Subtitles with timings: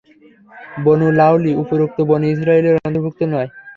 [0.83, 3.49] বনু Lawi উপরোক্ত Bani ইসরাঈলের অন্তর্ভুক্ত নয়।